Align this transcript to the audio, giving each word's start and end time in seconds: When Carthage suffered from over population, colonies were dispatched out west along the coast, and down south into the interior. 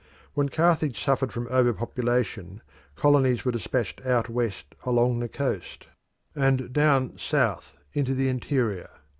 When 0.33 0.49
Carthage 0.49 0.99
suffered 0.99 1.31
from 1.31 1.47
over 1.51 1.73
population, 1.73 2.63
colonies 2.95 3.45
were 3.45 3.51
dispatched 3.51 4.03
out 4.03 4.29
west 4.29 4.73
along 4.83 5.19
the 5.19 5.29
coast, 5.29 5.89
and 6.33 6.73
down 6.73 7.19
south 7.19 7.77
into 7.93 8.15
the 8.15 8.27
interior. 8.27 8.89